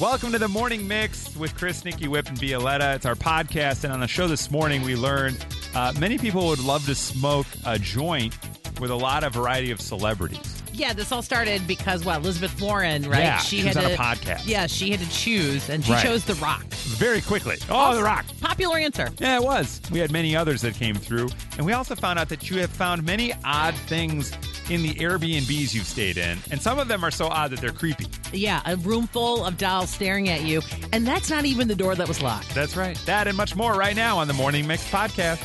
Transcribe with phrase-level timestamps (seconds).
[0.00, 2.94] Welcome to the Morning Mix with Chris, Nikki, Whip, and Violetta.
[2.94, 6.58] It's our podcast, and on the show this morning, we learned uh, many people would
[6.60, 8.34] love to smoke a joint
[8.80, 10.62] with a lot of variety of celebrities.
[10.72, 13.18] Yeah, this all started because well, Elizabeth Warren, right?
[13.20, 14.46] Yeah, she was had on a podcast.
[14.46, 16.02] Yeah, she had to choose, and she Right.
[16.02, 16.64] chose The Rock.
[16.96, 17.56] Very quickly.
[17.68, 18.24] Oh, The Rock.
[18.40, 19.10] Popular answer.
[19.18, 19.82] Yeah, it was.
[19.92, 21.28] We had many others that came through,
[21.58, 24.32] and we also found out that you have found many odd things
[24.70, 27.72] in the Airbnbs you've stayed in, and some of them are so odd that they're
[27.72, 28.06] creepy.
[28.32, 30.62] Yeah, a room full of dolls staring at you,
[30.92, 32.54] and that's not even the door that was locked.
[32.54, 32.96] That's right.
[33.06, 35.44] That and much more right now on the Morning Mix podcast.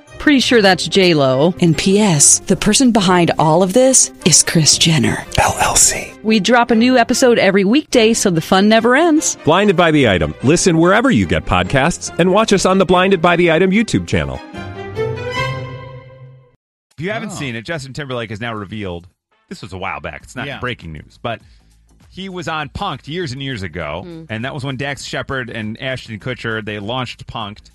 [0.21, 1.55] Pretty sure that's J Lo.
[1.61, 2.41] And P.S.
[2.41, 5.15] The person behind all of this is Kris Jenner.
[5.39, 6.21] LLC.
[6.21, 9.35] We drop a new episode every weekday, so the fun never ends.
[9.43, 10.35] Blinded by the item.
[10.43, 14.07] Listen wherever you get podcasts, and watch us on the Blinded by the Item YouTube
[14.07, 14.39] channel.
[16.91, 17.35] If you haven't oh.
[17.35, 19.07] seen it, Justin Timberlake has now revealed
[19.49, 20.21] this was a while back.
[20.21, 20.59] It's not Yeah.
[20.59, 21.41] breaking news, but
[22.11, 24.25] he was on Punk'd years and years ago, hmm.
[24.29, 27.71] and that was when Dax Shepard and Ashton Kutcher they launched Punk'd.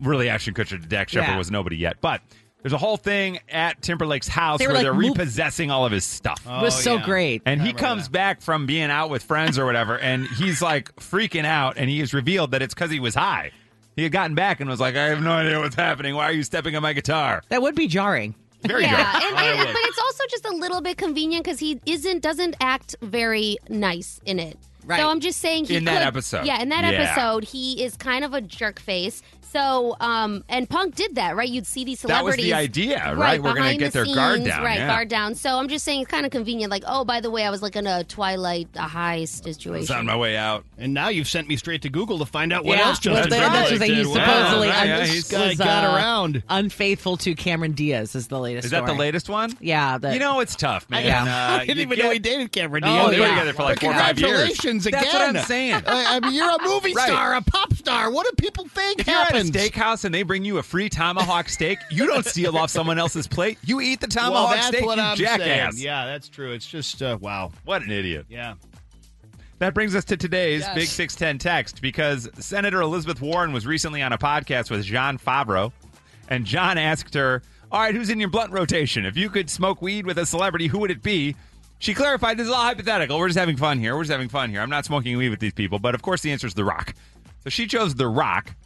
[0.00, 1.38] Really, Ashton Kutcher, to Dax Shepard Yeah.
[1.38, 2.20] was nobody yet, but
[2.62, 5.92] there's a whole thing at Timberlake's house They where like they're move- repossessing all of
[5.92, 6.40] his stuff.
[6.46, 7.04] it was Oh, so yeah.
[7.04, 7.42] great.
[7.44, 8.12] And he comes that.
[8.12, 12.00] back from being out with friends or whatever, and he's like freaking out, and he
[12.00, 13.50] has revealed that it's because he was high.
[13.96, 16.14] He had gotten back and was like, "I have no idea what's happening.
[16.16, 18.34] Why are you stepping on my guitar?" that would be jarring.
[18.62, 19.22] Very yeah, good.
[19.28, 22.96] and, and- but it's also just a little bit convenient because he isn't doesn't act
[23.02, 24.58] very nice in it.
[24.86, 25.00] Right.
[25.00, 26.46] So I'm just saying he In that episode.
[26.46, 27.00] Yeah, in that Yeah.
[27.00, 29.22] episode, he is kind of a jerk face.
[29.52, 31.48] So, um, and Punk did that, right?
[31.48, 32.34] You'd see these celebrities.
[32.34, 33.40] That was the idea, right?
[33.40, 34.78] We're gonna get the their guard down, right?
[34.78, 34.88] yeah.
[34.88, 35.36] Guard down.
[35.36, 36.72] So I'm just saying, it's kind of convenient.
[36.72, 39.94] Like, oh, by the way, I was like in a Twilight, a high It's situation.
[39.94, 40.64] on my way out.
[40.76, 43.30] And now you've sent me straight to Google to find out what yeah, else Justin
[43.30, 43.96] they- that's Timberlake what they- did.
[43.98, 44.14] he's Wow.
[44.14, 46.42] supposedly Yeah, un- yeah, this he's- guy was, got uh, around.
[46.48, 48.64] Unfaithful to Cameron Diaz is the latest.
[48.64, 49.56] Is that the latest one?
[49.60, 51.04] Yeah, the, You know, it's tough, man.
[51.06, 51.22] Yeah.
[51.22, 51.26] Uh,
[51.60, 53.10] I didn't even get- know he dated Cameron Oh, Diaz.
[53.12, 54.58] they were together for like four or five years.
[54.82, 55.00] Congratulations again.
[55.02, 55.74] That's what I'm saying.
[55.86, 57.06] I, I mean, you're a movie Right.
[57.08, 58.10] star, a pop star.
[58.10, 59.50] What do people think If you're at a happens?
[59.50, 63.26] steakhouse and they bring you a free tomahawk steak, you don't steal off someone else's
[63.26, 63.58] plate.
[63.64, 65.74] You eat the well, tomahawk that's steak, what you I'm jackass.
[65.74, 65.84] saying.
[65.84, 66.52] Yeah, that's true.
[66.52, 67.52] It's just uh, wow.
[67.64, 68.26] What an idiot.
[68.28, 68.54] Yeah.
[69.60, 74.12] That brings us to today's Big 610 text because Senator Elizabeth Warren was recently on
[74.12, 75.72] a podcast with Jon Favreau,
[76.28, 77.40] and John asked her,
[77.70, 79.06] All right, who's in your blunt rotation?
[79.06, 81.36] If you could smoke weed with a celebrity, who would it be?
[81.84, 83.18] She clarified this is all hypothetical.
[83.18, 83.94] We're just having fun here.
[83.94, 84.62] We're just having fun here.
[84.62, 86.94] I'm not smoking weed with these people, but of course the answer is The Rock.
[87.42, 88.56] So she chose The Rock,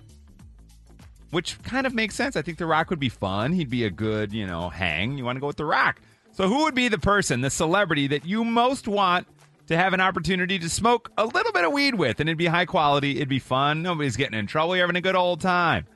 [1.33, 2.37] which kind of makes sense.
[2.37, 3.55] I think The Rock would be fun.
[3.55, 5.19] He'd be a good, you know, hang.
[5.19, 6.01] You want to go with The Rock.
[6.31, 9.27] So who would be the person, the celebrity that you most want
[9.67, 12.21] to have an opportunity to smoke a little bit of weed with?
[12.21, 13.17] And it'd be high quality.
[13.17, 13.83] It'd be fun.
[13.83, 14.77] Nobody's getting in trouble.
[14.77, 15.87] You're having a good old time.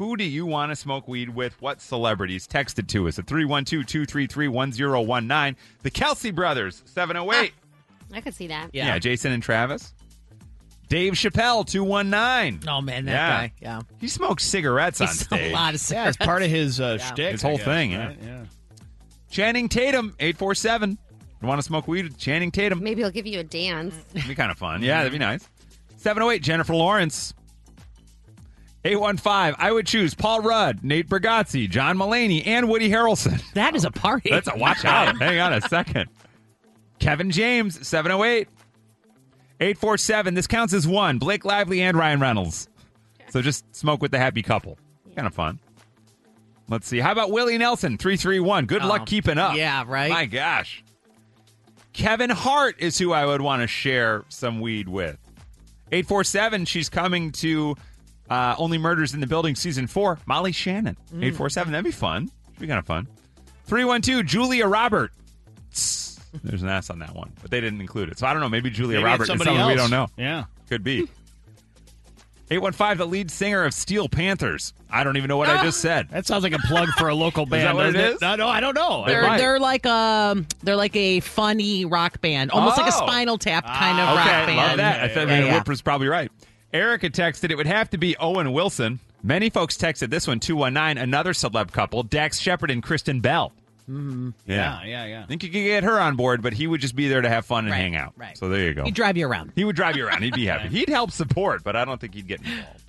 [0.00, 1.60] Who do you want to smoke weed with?
[1.60, 2.46] What celebrities?
[2.46, 5.56] Text it to us at 312 233 1019.
[5.82, 7.52] The Kelce Brothers, 708.
[8.14, 8.70] I could see that.
[8.72, 8.98] Yeah.
[8.98, 9.92] Jason and Travis.
[10.88, 12.66] Dave Chappelle, 219.
[12.66, 13.28] Oh man, that Yeah.
[13.28, 13.52] guy.
[13.60, 15.52] Yeah, He smokes cigarettes on stage.
[15.52, 15.90] a lot of cigarettes.
[15.90, 17.32] Yeah, it's part of his uh, shtick.
[17.32, 18.16] His whole guess, thing, right?
[18.24, 18.44] yeah.
[19.30, 20.96] Channing Tatum, 847.
[21.42, 22.82] You want to smoke weed with Channing Tatum?
[22.82, 23.94] Maybe he'll give you a dance.
[24.14, 24.82] It'd be kind of fun.
[24.82, 25.46] Yeah, that'd be nice.
[25.98, 27.34] 708, Jennifer Lawrence.
[28.84, 33.42] 815, I would choose Paul Rudd, Nate Bargatze, John Mulaney, and Woody Harrelson.
[33.52, 34.30] That is a party.
[34.30, 35.16] That's a watch out.
[35.20, 36.08] Hang on a second.
[36.98, 38.48] Kevin James, 708.
[39.62, 41.18] 847, this counts as one.
[41.18, 42.68] Blake Lively and Ryan Reynolds.
[43.28, 44.78] So just smoke with the happy couple.
[45.14, 45.60] Kind of fun.
[46.68, 47.00] Let's see.
[47.00, 48.64] How about Willie Nelson, 331?
[48.66, 49.56] Good luck Oh, keeping up.
[49.56, 50.10] yeah, right?
[50.10, 50.82] My gosh.
[51.92, 55.18] Kevin Hart is who I would want to share some weed with.
[55.92, 57.74] 847, she's coming to
[58.30, 60.18] uh, Only Murders in the Building season four.
[60.26, 60.96] Molly Shannon.
[61.12, 61.18] Mm.
[61.24, 62.30] 847, that'd be fun.
[62.52, 63.06] Should be kind of fun.
[63.66, 65.12] 312, Julia Robert.
[66.44, 68.18] There's an S on that one, but they didn't include it.
[68.18, 68.48] So I don't know.
[68.48, 70.06] Maybe Julia Maybe it's Robert is somebody someone we don't know.
[70.16, 70.44] Yeah.
[70.68, 71.08] Could be.
[72.52, 74.74] 815, the lead singer of Steel Panthers.
[74.90, 76.08] I don't even know what I just said.
[76.08, 77.62] That sounds like a plug for a local band.
[77.64, 78.20] that what it?
[78.20, 79.04] No, no, I don't know.
[79.06, 79.38] They're, might.
[79.38, 83.06] they're like um they're like a funny rock band, almost like a Oh.
[83.06, 84.56] Spinal Tap kind of Okay, rock band.
[84.56, 85.00] love that.
[85.00, 85.54] I thought Yeah, yeah.
[85.54, 86.32] Whipper's probably right.
[86.72, 89.00] Erica texted it would have to be Owen Wilson.
[89.22, 93.52] Many folks texted this one 219, another celeb couple, Dax Shepard and Kristen Bell.
[93.90, 94.30] Mm-hmm.
[94.46, 95.22] yeah, yeah, yeah.
[95.22, 97.28] I think you could get her on board, but he would just be there to
[97.28, 98.12] have fun and Right, hang out.
[98.16, 98.38] right.
[98.38, 98.84] So there you go.
[98.84, 99.52] He'd drive you around.
[99.56, 100.22] He would drive you around.
[100.22, 100.68] He'd be happy.
[100.68, 102.82] He'd help support, but I don't think he'd get involved.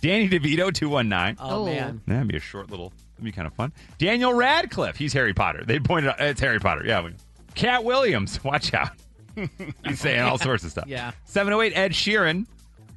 [0.00, 1.36] Danny DeVito, 219.
[1.38, 1.64] Oh, Oh.
[1.66, 2.00] man.
[2.06, 3.72] That'd be a short little, that'd be kind of fun.
[3.98, 5.62] Daniel Radcliffe, he's Harry Potter.
[5.64, 6.84] They pointed out, it's Harry Potter.
[6.84, 7.02] Yeah.
[7.02, 7.12] We,
[7.54, 8.90] Katt Williams, watch out.
[9.86, 10.86] he's saying all sorts of stuff.
[10.88, 11.12] Yeah.
[11.26, 12.46] 708 Ed Sheeran.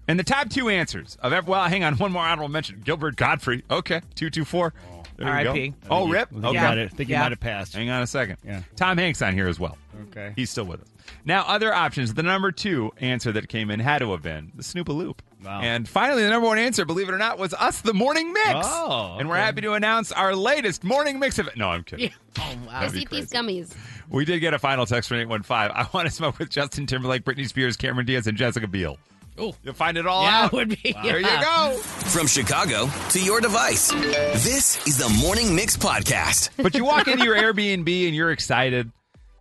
[0.08, 2.82] And the top two answers of every, well, hang on, one more honorable mention.
[2.84, 3.64] Gilbert Gottfried.
[3.72, 4.74] Okay, 224.
[5.16, 5.74] There R.I.P..
[5.92, 6.30] Oh, rip.
[6.30, 6.54] I think, Okay.
[6.58, 7.22] you might have, think you Yeah.
[7.22, 7.74] might have passed.
[7.76, 8.38] Hang on a second.
[8.44, 8.64] Yeah.
[8.76, 9.78] Tom Hanks on here as well.
[10.10, 10.34] Okay.
[10.36, 10.88] He's still with us.
[11.24, 12.16] Now, other options.
[12.16, 15.22] The number two answer that came in had to have been the Snoop a Loop.
[15.46, 15.62] Wow.
[15.62, 18.50] And finally, the number one answer, believe it or not, was us, the Morning Mix.
[18.64, 21.56] Oh, And we're happy to announce our latest Morning Mix of it.
[21.58, 22.12] No, I'm kidding.
[22.40, 22.80] Oh wow.
[22.82, 23.76] That'd Let's eat these gummies.
[24.10, 25.56] We did get a final text from 815.
[25.76, 28.98] I want to smoke with Justin Timberlake, Britney Spears, Cameron Diaz, and Jessica Biel.
[29.40, 29.54] Ooh.
[29.64, 30.54] You'll find it all Yeah, out.
[30.54, 30.96] it would be.
[31.04, 31.72] There you go.
[31.78, 33.92] From Chicago to your device.
[33.92, 36.50] This is the Morning Mix Podcast.
[36.64, 38.92] But you walk into your Airbnb and you're excited,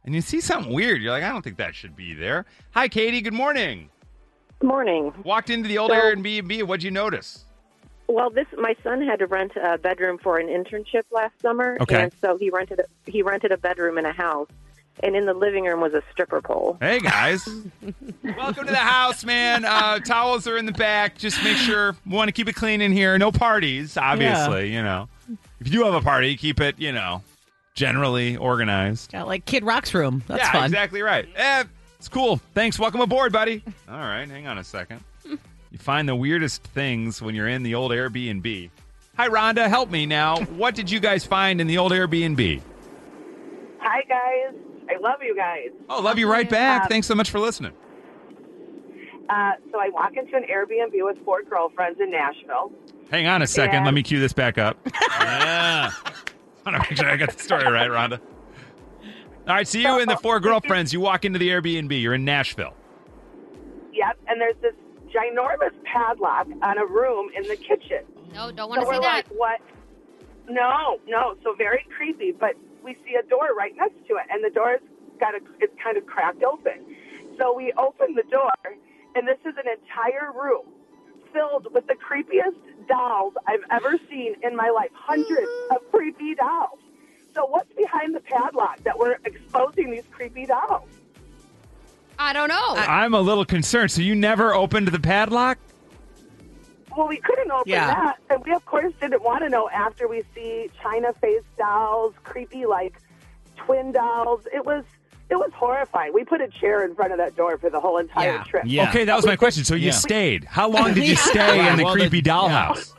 [0.05, 1.03] and you see something weird.
[1.03, 2.47] You're like, I don't think that should be there.
[2.73, 3.21] Hi, Katie.
[3.21, 3.91] Good morning.
[4.61, 5.12] Good Morning.
[5.25, 6.62] Walked into the old So- Airbnb.
[6.65, 7.44] What'd you notice?
[8.09, 12.03] Well, this my son had to rent a bedroom for an internship last summer, Okay.
[12.05, 14.49] and so he rented a, he rented a bedroom in a house,
[15.00, 16.77] and in the living room was a stripper pole.
[16.81, 17.47] Hey guys,
[18.37, 19.65] welcome to the house, man.
[19.65, 21.19] Uh, towels are in the back.
[21.19, 23.17] Just make sure we want to keep it clean in here.
[23.19, 24.73] No parties, obviously.
[24.73, 25.09] You know,
[25.61, 27.23] if you do have a party, keep it you know
[27.75, 29.12] generally organized.
[29.12, 30.23] Yeah, like Kid Rock's room.
[30.27, 30.65] That's yeah, fun.
[30.67, 31.29] exactly right.
[31.35, 31.65] Eh,
[31.99, 32.41] it's cool.
[32.55, 32.79] Thanks.
[32.79, 33.62] Welcome aboard, buddy.
[33.89, 35.03] All right, hang on a second.
[35.25, 38.69] You find the weirdest things when you're in the old Airbnb.
[39.17, 39.69] Hi, Rhonda.
[39.69, 40.37] Help me now.
[40.43, 42.61] What did you guys find in the old Airbnb?
[43.85, 44.55] Hi guys,
[44.94, 45.69] I love you guys.
[45.89, 46.85] Oh, love you right back.
[46.85, 47.73] Uh, Thanks so much for listening.
[49.29, 52.73] Uh, so I walk into an Airbnb with four girlfriends in Nashville.
[53.11, 53.77] Hang on a second.
[53.77, 54.77] And- Let me cue this back up.
[55.21, 55.91] Yeah.
[56.65, 58.21] I want to make sure I got the story right, Rhonda.
[59.49, 62.00] All right, so you and the four girlfriends, you walk into the Airbnb.
[62.00, 62.75] You're in Nashville.
[63.93, 64.75] Yep, and there's this
[65.12, 68.05] ginormous padlock on a room in the kitchen.
[68.33, 69.15] No, don't want So to see we're that.
[69.15, 69.61] like, what?
[70.49, 71.35] No, no.
[71.43, 72.33] So very creepy.
[72.33, 74.81] But we see a door right next to it, and the door's
[75.20, 76.96] got a, it's kind of cracked open.
[77.38, 78.52] So we open the door,
[79.14, 80.67] and this is an entire room
[81.32, 82.56] filled with the creepiest
[82.88, 84.90] dolls I've ever seen in my life.
[84.94, 85.96] Hundreds of mm-hmm.
[85.96, 86.79] creepy dolls.
[87.34, 90.88] So what's behind the padlock that we're exposing these creepy dolls?
[92.19, 92.75] I don't know.
[92.76, 93.90] I'm a little concerned.
[93.90, 95.58] So you never opened the padlock?
[96.97, 97.87] Well, we couldn't open Yeah.
[97.87, 102.15] that, and we of course didn't want to know after we see China face dolls,
[102.25, 102.94] creepy like
[103.56, 104.47] twin dolls.
[104.53, 104.85] It was
[105.31, 106.12] it was horrifying.
[106.12, 108.44] We put a chair in front of that door for the whole entire Yeah.
[108.44, 108.62] trip.
[108.67, 108.89] Yeah.
[108.91, 109.65] Okay, that was my question.
[109.65, 109.93] So you Yeah.
[109.93, 110.44] stayed.
[110.44, 112.33] How long did you stay in the Well, the- creepy yeah.
[112.35, 112.93] dollhouse?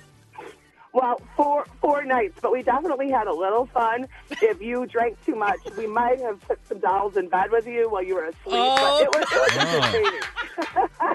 [0.94, 4.08] Well, four four nights, but we definitely had a little fun.
[4.30, 7.90] If you drank too much, we might have put some dolls in bed with you
[7.90, 8.38] while you were asleep.
[8.48, 9.08] Oh.
[9.12, 9.40] But it oh.
[9.40, 10.22] was, it was entertaining.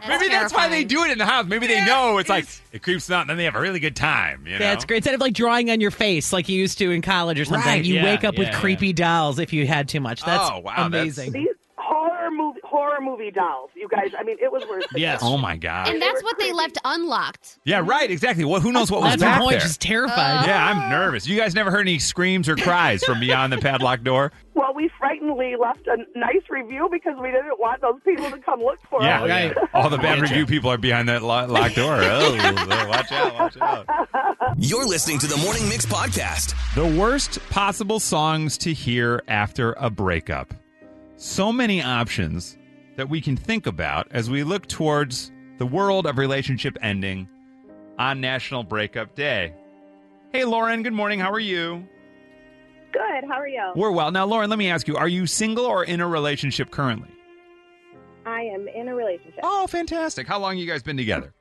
[0.08, 1.46] Maybe that's why they do it in the house.
[1.46, 3.78] Maybe they know it's like it creeps them out, and then they have a really
[3.78, 4.46] good time.
[4.46, 4.58] You know?
[4.58, 4.98] That's great.
[4.98, 7.64] Instead of like drawing on your face like you used to in college or something,
[7.64, 10.24] Right, you yeah, wake up with yeah, creepy dolls if you had too much.
[10.24, 11.32] That's Oh, wow, that's- amazing.
[11.32, 11.67] These horror movie
[12.88, 14.10] horror movie dolls, you guys.
[14.18, 14.98] I mean, it was worth it.
[14.98, 15.20] Yes.
[15.22, 15.88] Oh my god.
[15.88, 17.58] and that's what they left unlocked.
[17.64, 18.10] Yeah, right.
[18.10, 18.44] Exactly.
[18.44, 19.50] Well, who knows what was That's the back point.
[19.52, 19.60] there?
[19.60, 20.44] Just terrified.
[20.44, 20.46] Oh.
[20.46, 21.26] Yeah, I'm nervous.
[21.26, 24.32] You guys never heard any screams or cries from beyond the padlock door?
[24.54, 28.60] Well, we frighteningly left a nice review because we didn't want those people to come
[28.60, 29.28] look for Yeah, us.
[29.30, 29.56] right.
[29.72, 30.22] All the bad Gotcha.
[30.22, 31.98] review people are behind that lo- locked door.
[32.00, 33.34] Oh, watch out!
[33.34, 33.86] Watch out!
[34.58, 36.54] You're listening to the Morning Mix Podcast.
[36.74, 40.52] The worst possible songs to hear after a breakup.
[41.16, 42.56] So many options
[42.98, 47.28] that we can think about as we look towards the world of relationship ending
[47.96, 49.54] on National Breakup Day.
[50.32, 50.82] Hey, Lauren.
[50.82, 51.20] Good morning.
[51.20, 51.86] How are you?
[52.92, 53.24] Good.
[53.28, 53.72] How are you?
[53.76, 54.10] We're well.
[54.10, 57.08] Now, Lauren, let me ask you: Are you single or in a relationship currently?
[58.26, 59.40] I am in a relationship.
[59.44, 60.26] Oh, fantastic!
[60.26, 61.32] How long you guys been together?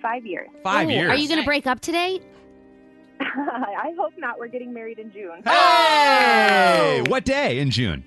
[0.00, 0.48] Five years.
[0.62, 1.10] Five Ooh, years.
[1.10, 2.20] Are you going to break up today?
[3.20, 4.38] I hope not.
[4.38, 5.42] We're getting married in June.
[5.44, 7.02] Hey!
[7.04, 7.04] Oh!
[7.08, 8.04] What day in June?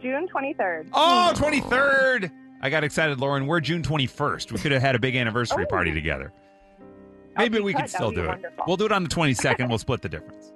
[0.00, 0.88] June 23rd.
[0.92, 2.30] Oh, 23rd.
[2.62, 3.46] I got excited, Lauren.
[3.46, 4.52] We're June 21st.
[4.52, 5.94] We could have had a big anniversary party Oh.
[5.94, 6.32] together.
[7.36, 7.82] Maybe we we could.
[7.82, 8.28] could still do it.
[8.28, 8.64] wonderful.
[8.66, 9.68] We'll do it on the 22nd.
[9.68, 10.52] we'll split the difference.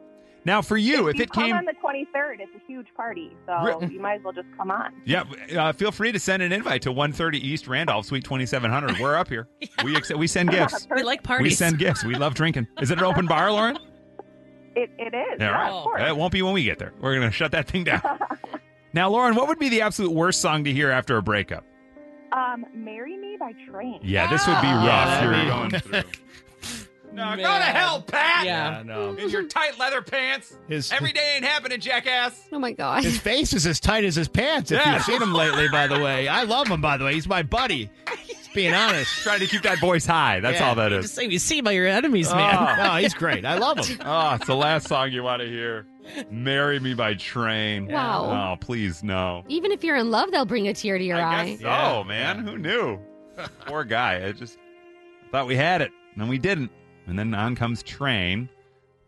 [0.46, 3.36] Now, for you, if you it come came, on the 23rd, it's a huge party,
[3.44, 4.94] so you might as well just come on.
[5.04, 5.24] yeah,
[5.58, 8.98] uh, feel free to send an invite to 130 East Randolph, Suite 2700.
[8.98, 9.48] We're up here.
[9.84, 10.88] We accept, we send gifts.
[10.96, 11.44] We like parties.
[11.44, 12.04] We send gifts.
[12.04, 12.68] We love drinking.
[12.80, 13.78] Is it an open bar, Lauren?
[14.76, 15.36] It, it is.
[15.40, 15.72] Yeah, Yeah, right.
[15.72, 16.00] of course.
[16.06, 16.92] It won't be when we get there.
[17.00, 18.00] We're going to shut that thing down.
[18.92, 21.64] Now, Lauren, what would be the absolute worst song to hear after a breakup?
[22.32, 24.00] Um, Marry Me by Train.
[24.02, 24.84] Yeah, this would be rough.
[24.84, 26.02] Yeah, You're that'd going be- through.
[27.12, 28.46] No, go to hell, Pat.
[28.46, 28.84] Yeah.
[28.86, 29.14] no.
[29.16, 30.56] In your tight leather pants.
[30.68, 32.46] His Every day ain't happening, jackass.
[32.52, 33.02] Oh my god.
[33.02, 34.70] his face is as tight as his pants.
[34.70, 34.94] If Yeah.
[34.94, 36.80] you've seen him lately, by the way, I love him.
[36.80, 37.90] By the way, he's my buddy.
[38.28, 39.10] Just being honest.
[39.24, 40.38] Trying to keep that voice high.
[40.38, 40.68] That's Yeah.
[40.68, 41.06] all that You is.
[41.06, 42.56] just say you see by your enemies, man.
[42.56, 42.76] Oh.
[42.84, 43.44] No, he's great.
[43.44, 43.98] I love him.
[44.04, 45.86] Oh, it's the last song you want to hear.
[46.30, 47.86] Marry Me by Train.
[47.86, 48.52] Wow.
[48.52, 49.44] Oh, please, no.
[49.48, 51.50] Even if you're in love, they'll bring a tear to your I eye.
[51.50, 52.02] guess so, Yeah.
[52.06, 52.38] man.
[52.46, 52.98] Who knew?
[53.66, 54.26] Poor guy.
[54.26, 54.58] I just
[55.30, 56.70] thought we had it, and we didn't.
[57.06, 58.48] And then on comes Train.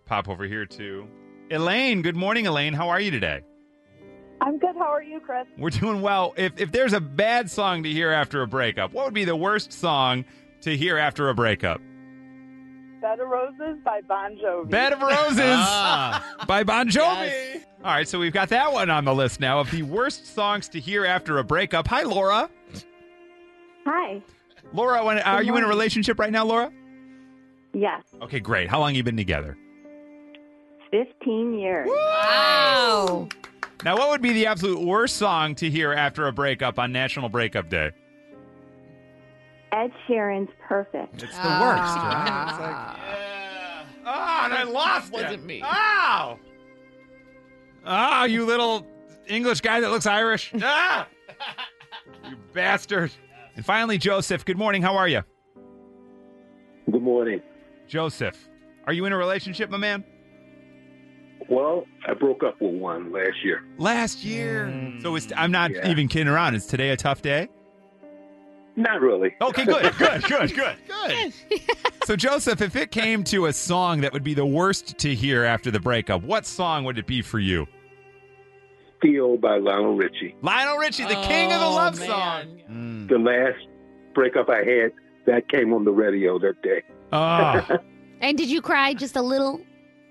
[0.07, 1.07] Pop over here to
[1.51, 2.03] Elaine.
[2.03, 2.73] Good morning, Elaine.
[2.75, 3.41] How are you today?
[4.41, 4.75] I'm good.
[4.77, 5.47] How are you, Chris?
[5.57, 6.35] We're doing well.
[6.37, 9.37] If if there's a bad song to hear after a breakup, what would be the
[9.37, 10.25] worst song
[10.63, 11.81] to hear after a breakup?
[13.03, 14.71] Bed of Roses by Bon Jovi.
[14.71, 16.37] Bed of Roses Ah.
[16.47, 17.27] by Bon Jovi.
[17.27, 17.65] Yes.
[17.85, 20.69] All right, so we've got that one on the list now of the worst songs
[20.69, 21.89] to hear after a breakup.
[21.89, 22.49] Hi, Laura.
[23.85, 24.23] Hi.
[24.73, 25.69] Laura, when, are you in a morning.
[25.69, 26.71] relationship right now, Laura?
[27.75, 28.03] Yes.
[28.23, 28.69] Okay, great.
[28.71, 29.59] How long you been together?
[30.93, 31.89] 15 years.
[31.91, 33.29] Wow.
[33.85, 37.29] Now, what would be the absolute worst song to hear after a breakup on National
[37.29, 37.91] Breakup Day?
[39.73, 41.15] Ed Sheeran's Perfect.
[41.15, 42.99] It's the worst, ah.
[42.99, 43.89] right?
[44.03, 45.63] It's like, oh, and I lost Wasn't me.
[45.65, 46.39] Ow!
[47.87, 48.87] Oh, you little
[49.27, 50.53] English guy that looks Irish.
[50.63, 51.09] Ah!
[52.29, 53.11] you bastard.
[53.57, 54.45] And finally, Joseph.
[54.45, 54.83] Good morning.
[54.83, 55.23] How are you?
[56.91, 57.41] Good morning.
[57.89, 58.49] Joseph,
[58.87, 60.05] are you in a relationship, my man?
[61.49, 63.63] Well, I broke up with one last year.
[63.79, 64.67] Last year.
[64.67, 65.03] Mm.
[65.03, 65.91] So it's, I'm not Yeah.
[65.91, 66.55] even kidding around.
[66.55, 67.49] Is today a tough day?
[68.77, 69.35] Not really.
[69.41, 70.77] Okay, good, good, good, good.
[70.89, 71.33] Good.
[72.05, 75.45] So, Joseph, if it came to a song that would be the worst to hear
[75.45, 77.69] after the breakup, what song would it be for you?
[79.01, 80.35] Theo by Lionel Richie.
[80.43, 82.09] Lionel Richie, the king of the Oh, love man.
[82.09, 82.61] song.
[82.71, 83.09] Mm.
[83.09, 83.67] The last
[84.15, 84.93] breakup I had,
[85.27, 86.83] that came on the radio that day.
[87.13, 87.79] Oh,
[88.21, 89.61] And did you cry just a little?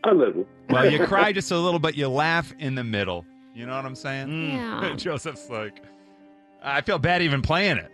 [0.05, 0.45] A little.
[0.69, 3.25] well, you cry just a little, but you laugh in the middle.
[3.53, 4.49] You know what I'm saying?
[4.51, 4.93] Yeah.
[4.95, 5.81] Joseph's like,
[6.63, 7.91] I feel bad even playing it.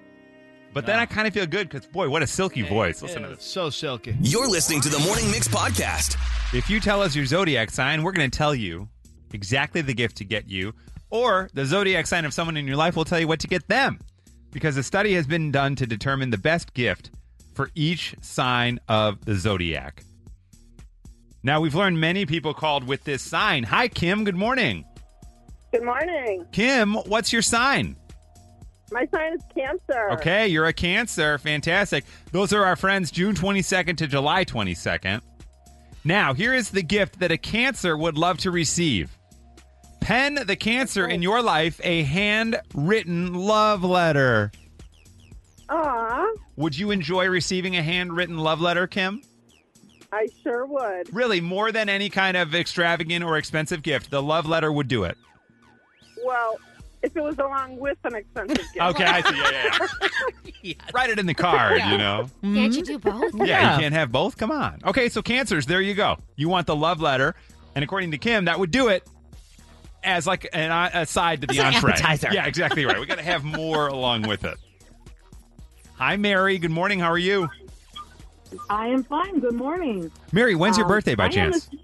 [0.77, 3.01] But then I kind of feel good because, boy, what a silky voice.
[3.01, 3.43] Listen to this.
[3.43, 4.15] So silky.
[4.22, 6.15] You're listening to the Morning Mix podcast.
[6.53, 8.88] If you tell us your zodiac sign, we're going to tell you
[9.34, 10.75] exactly the gift to get you,
[11.10, 13.67] or the zodiac sign of someone in your life will tell you what to get
[13.67, 14.00] them.
[14.51, 17.10] Because a study has been done to determine the best gift
[17.55, 20.03] for each sign of the zodiac.
[21.41, 23.63] Now, we've learned many people called with this sign.
[23.63, 24.24] Hi, Kim.
[24.24, 24.86] Good morning.
[25.74, 26.46] Good morning.
[26.51, 27.96] Kim, what's your sign?
[28.91, 30.12] My sign is Cancer.
[30.12, 31.38] Okay, you're a Cancer.
[31.38, 32.06] Fantastic.
[32.32, 35.22] Those are our friends June 22nd to July 22nd.
[36.03, 39.12] Now, here is the gift that a Cancer would love to receive.
[40.00, 44.51] Pen the Cancer in your life a handwritten love letter.
[45.70, 49.22] Aw, Would you enjoy receiving a handwritten love letter, Kim?
[50.13, 51.13] I sure would.
[51.13, 55.03] Really, more than any kind of extravagant or expensive gift, the love letter would do
[55.03, 55.17] it.
[56.25, 56.58] Well,
[57.04, 58.80] if it was along with an expensive gift.
[58.82, 59.38] Okay, I see.
[59.38, 59.88] Yeah, yeah,
[60.63, 60.74] yeah.
[60.94, 62.30] Write it in the card, you know.
[62.42, 63.34] Can't you do both?
[63.36, 64.38] Yeah, you can't have both.
[64.38, 64.80] Come on.
[64.86, 66.18] Okay, so cancers, there you go.
[66.36, 67.36] You want the love letter,
[67.75, 69.08] and according to Kim, that would do it
[70.04, 71.92] as like an uh, a side to the As an entree.
[71.94, 72.30] appetizer.
[72.34, 73.00] Yeah, exactly right.
[73.00, 74.58] We got to have more along with it.
[75.96, 76.58] Hi, Mary.
[76.58, 77.00] Good morning.
[77.00, 77.50] How are you,
[78.70, 79.39] I am fine.
[79.39, 80.12] Good morning.
[80.32, 80.56] Mary?
[80.56, 81.70] When's your Um, birthday, by I am chance?
[81.74, 81.77] a-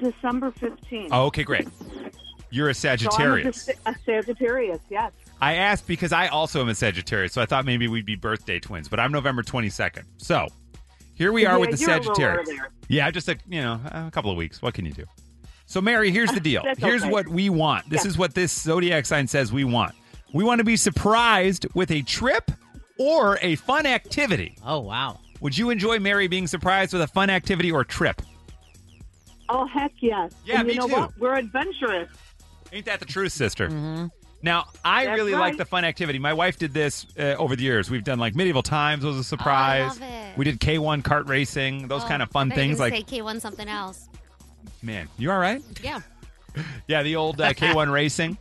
[0.00, 1.08] December 15th.
[1.12, 1.68] Oh, okay, great.
[2.50, 3.68] You're a So I'm a Sagittarius.
[3.86, 5.12] A Sagittarius, yes.
[5.40, 8.58] I asked because I also am a Sagittarius, so I thought maybe we'd be birthday
[8.60, 10.04] twins, but I'm November 22nd.
[10.18, 10.46] So
[11.14, 12.48] here we are Yeah, with the you're Sagittarius.
[12.48, 12.68] earlier.
[12.88, 14.62] Yeah, just a you know a couple of weeks.
[14.62, 15.04] What can you do?
[15.66, 16.62] So Mary, here's the deal.
[16.78, 17.10] Here's okay.
[17.10, 17.90] what we want.
[17.90, 18.10] This Yeah.
[18.10, 19.94] is what this zodiac sign says we want.
[20.32, 22.50] We want to be surprised with a trip
[22.98, 24.56] or a fun activity.
[24.64, 25.18] Oh, wow.
[25.40, 28.22] Would you enjoy Mary being surprised with a fun activity or trip?
[29.48, 30.32] Oh, heck yes.
[30.44, 30.94] Yeah, and you me know too.
[30.94, 31.18] what?
[31.18, 32.08] We're adventurous.
[32.76, 33.70] Ain't that the truth, sister?
[34.42, 36.18] Now, I That's really like the fun activity.
[36.18, 37.90] My wife did this uh, over the years.
[37.90, 39.98] We've done like medieval times was a surprise.
[39.98, 40.36] love it.
[40.36, 42.78] We did K1 kart racing, those Oh, kind of fun I things.
[42.78, 44.10] Like, say K1 something else.
[44.82, 45.62] man, you all right?
[45.82, 46.00] Yeah.
[46.86, 48.38] Yeah, the old uh, K1 racing.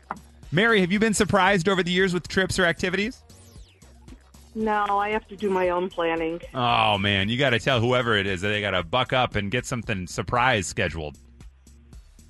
[0.52, 3.22] Mary, have you been surprised over the years with trips or activities?
[4.54, 6.40] No, I have to do my own planning.
[6.54, 9.36] Oh man, you got to tell whoever it is that they got to buck up
[9.36, 11.18] and get something surprise scheduled.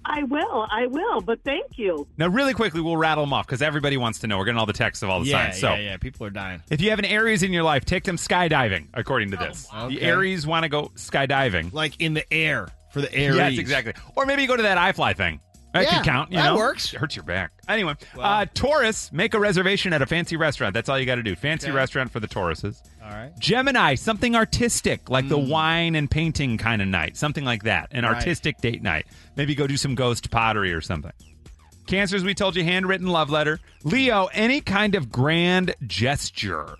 [0.07, 0.67] I will.
[0.69, 1.21] I will.
[1.21, 2.07] But thank you.
[2.17, 4.37] Now, really quickly, we'll rattle them off because everybody wants to know.
[4.37, 5.59] We're getting all the texts of all the Yeah, signs.
[5.59, 5.97] So, yeah, yeah.
[5.97, 6.61] People are dying.
[6.69, 9.65] if you have an Aries in your life, take them skydiving, according to oh, this.
[9.67, 9.99] The Okay.
[10.01, 11.73] Aries want to go skydiving.
[11.73, 13.37] Like in the air for the Aries.
[13.37, 13.93] Yes, exactly.
[14.15, 15.39] Or maybe you go to that iFly thing.
[15.75, 16.31] That Yeah, could count.
[16.31, 16.55] You that know?
[16.55, 16.93] works.
[16.93, 17.51] It hurts your back.
[17.67, 20.73] Anyway, uh, Taurus, make a reservation at a fancy restaurant.
[20.73, 21.35] That's all you got to do.
[21.35, 21.75] Fancy Okay.
[21.75, 22.81] restaurant for the Tauruses.
[23.03, 23.31] All right.
[23.39, 27.89] Gemini, something artistic, like the wine and painting kind of night, something like that.
[27.91, 28.05] An.
[28.05, 28.13] Right.
[28.15, 29.05] artistic date night.
[29.35, 31.11] Maybe go do some ghost pottery or something.
[31.87, 33.59] Cancers, we told you, handwritten love letter.
[33.83, 36.77] Leo, any kind of grand gesture.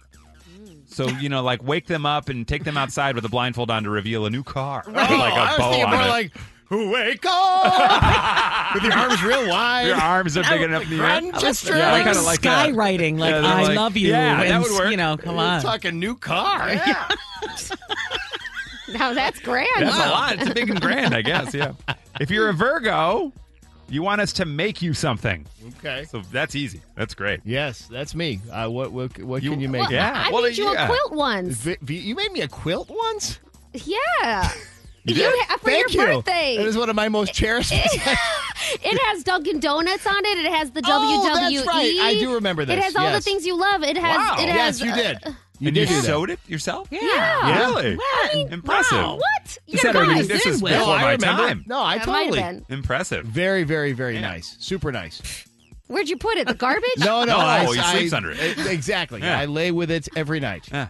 [0.88, 3.84] So, you know, like wake them up and take them outside with a blindfold on
[3.84, 4.84] to reveal a new car.
[4.88, 6.10] Oh, like a I was bow thinking on more it.
[6.10, 6.32] like,
[6.70, 8.74] wake up!
[8.76, 9.88] With your arms real wide.
[9.88, 11.02] Your arms are big enough in the air.
[11.22, 11.78] Grand gesture.
[11.78, 14.10] Yeah, like kinda like skywriting, like Yeah, I like- love you.
[14.10, 14.92] Yeah, that would work.
[14.92, 15.62] You know, come We're on.
[15.62, 16.72] talking new car.
[16.74, 17.08] Yeah.
[18.94, 19.68] Now that's grand.
[19.78, 20.34] That's a lot.
[20.40, 21.54] It's a big and grand, I guess.
[21.54, 21.74] Yeah.
[22.22, 23.34] If you're a Virgo,
[23.90, 25.46] you want us to make you something.
[25.80, 26.06] Okay.
[26.10, 26.80] So that's easy.
[26.96, 27.42] That's great.
[27.44, 28.40] Yes, that's me.
[28.50, 29.82] Uh, what what, what You- can you make?
[29.82, 29.96] Well, me?
[29.98, 30.24] Yeah.
[30.28, 30.86] I Well, made you yeah.
[30.86, 31.56] a quilt once.
[31.58, 33.40] V- v- you made me a quilt once.
[33.74, 34.50] Yeah.
[35.06, 35.48] You You did?
[35.60, 36.16] for Thank your you.
[36.18, 36.58] birthday.
[36.58, 37.72] That is one of my most cherished.
[37.74, 40.40] it has Dunkin' Donuts on it.
[40.40, 41.54] It has the Oh, WWE.
[41.56, 41.98] that's right.
[42.02, 42.74] I do remember this.
[42.74, 43.84] It this, has all the things you love.
[43.84, 44.18] It has.
[44.18, 44.36] Wow.
[44.40, 44.82] It yes, has.
[44.82, 45.20] you uh, did.
[45.60, 46.88] You and did you sewed it yourself?
[46.92, 47.00] Yeah.
[47.02, 47.60] Yeah.
[47.76, 47.98] Really?
[48.52, 48.98] Impressive.
[48.98, 49.16] wow.
[49.18, 49.58] What?
[49.68, 50.28] You're had a- guys.
[50.28, 51.26] this is before No, my remember.
[51.48, 51.64] time.
[51.68, 52.40] No, I That totally.
[52.40, 52.66] been.
[52.70, 53.26] Impressive.
[53.26, 54.22] Very, very, very Yeah.
[54.22, 54.58] nice.
[54.60, 55.22] Super nice.
[55.88, 56.48] Where'd you put it?
[56.48, 56.90] The garbage?
[56.98, 58.58] No, no, No, I, he I- sleeps under it.
[58.58, 59.22] uh, Exactly.
[59.22, 59.40] Yeah.
[59.40, 60.68] I lay with it every night.
[60.72, 60.88] Yeah.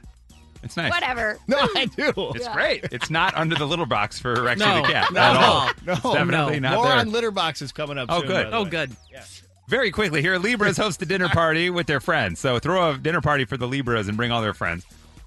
[0.66, 0.92] It's nice.
[0.92, 1.38] Whatever.
[1.48, 2.12] No, I do.
[2.36, 2.86] It's great.
[2.92, 4.82] It's not under the little box for Rexy No.
[4.82, 5.70] the cat No, at all.
[5.86, 6.70] no, It's definitely no.
[6.70, 6.98] not More there.
[6.98, 8.08] on litter boxes coming up.
[8.12, 8.44] Oh, soon, good.
[8.46, 8.70] by the Oh, way.
[8.70, 8.96] good.
[9.68, 12.40] Very quickly here, Libras host a dinner party with their friends.
[12.40, 14.86] So throw a dinner party for the Libras and bring all their friends.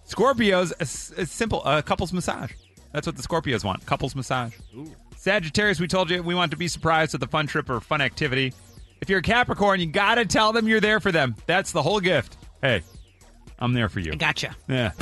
[0.09, 2.52] Scorpios, a, s- a simple a couples massage.
[2.92, 3.85] That's what the Scorpios want.
[3.87, 4.54] Couples massage.
[5.16, 8.00] Sagittarius, we told you we want to be surprised with a fun trip or fun
[8.00, 8.52] activity.
[9.00, 11.35] If you're a Capricorn, you got to tell them you're there for them.
[11.47, 12.37] That's the whole gift.
[12.62, 12.83] Hey,
[13.59, 14.12] I'm there for you.
[14.12, 14.54] I gotcha.
[14.68, 14.92] Yeah.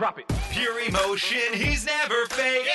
[0.00, 0.24] Drop it.
[0.50, 2.66] Pure emotion, he's never fake.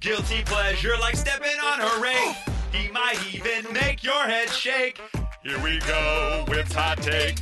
[0.00, 2.34] Guilty pleasure like stepping on a rake.
[2.72, 5.00] He might even make your head shake.
[5.44, 7.38] Here we go with hot take.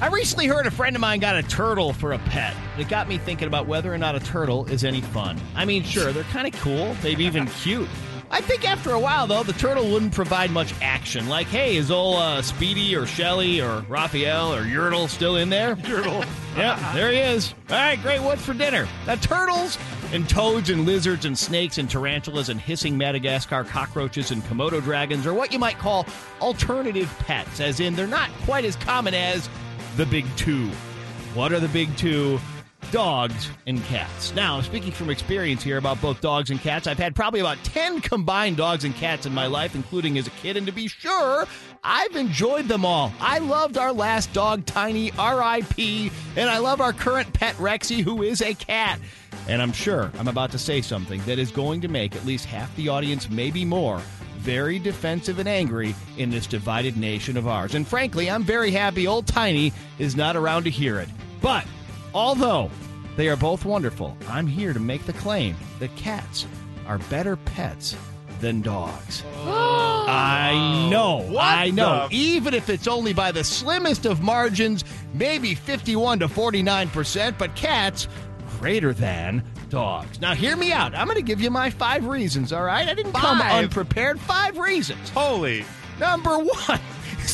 [0.00, 2.54] I recently heard a friend of mine got a turtle for a pet.
[2.78, 5.40] It got me thinking about whether or not a turtle is any fun.
[5.56, 7.88] I mean, sure, they're kind of cool, maybe even cute.
[8.34, 11.28] I think after a while, though, the turtle wouldn't provide much action.
[11.28, 15.76] Like, hey, is old uh, Speedy or Shelly or Raphael or Yertle still in there?
[15.82, 16.26] Yertle.
[16.56, 17.54] yeah, there he is.
[17.68, 18.22] All right, great.
[18.22, 18.88] What's for dinner?
[19.06, 19.76] Now, turtles
[20.14, 25.26] and toads and lizards and snakes and tarantulas and hissing Madagascar cockroaches and Komodo dragons
[25.26, 26.06] are what you might call
[26.40, 29.50] alternative pets, as in they're not quite as common as
[29.98, 30.70] the big two.
[31.34, 32.40] What are the big two?
[32.92, 34.34] Dogs and cats.
[34.34, 38.02] Now, speaking from experience here about both dogs and cats, I've had probably about 10
[38.02, 41.46] combined dogs and cats in my life, including as a kid, and to be sure,
[41.82, 43.10] I've enjoyed them all.
[43.18, 48.22] I loved our last dog, Tiny, RIP, and I love our current pet, Rexy, who
[48.22, 49.00] is a cat.
[49.48, 52.44] And I'm sure I'm about to say something that is going to make at least
[52.44, 54.02] half the audience, maybe more,
[54.36, 57.74] very defensive and angry in this divided nation of ours.
[57.74, 61.08] And frankly, I'm very happy old Tiny is not around to hear it.
[61.40, 61.64] But
[62.14, 62.70] although
[63.16, 66.46] they are both wonderful, I'm here to make the claim that cats
[66.86, 67.96] are better pets
[68.40, 69.22] than dogs.
[69.36, 71.36] I know.
[71.38, 72.08] I know.
[72.10, 78.08] Even if it's only by the slimmest of margins, maybe 51 to 49%, but cats
[78.58, 80.20] greater than dogs.
[80.20, 80.94] Now, hear me out.
[80.94, 82.88] I'm going to give you my five reasons, all right?
[82.88, 83.64] I didn't come Five?
[83.64, 84.20] unprepared.
[84.20, 85.08] Five reasons.
[85.10, 85.64] Holy.
[85.98, 86.80] Number one.